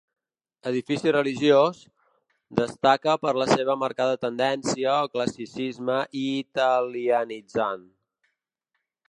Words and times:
Edifici 0.69 1.11
religiós; 1.15 1.81
destaca 2.61 3.15
per 3.25 3.33
la 3.41 3.47
seva 3.51 3.75
marcada 3.83 4.17
tendència 4.25 4.95
al 4.97 5.13
classicisme 5.17 5.99
italianitzant. 6.25 7.87